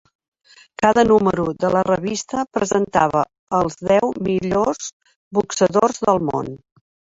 [0.83, 3.23] Cada número de la revista presentava
[3.59, 4.91] als deu millors
[5.41, 6.53] boxadors del món.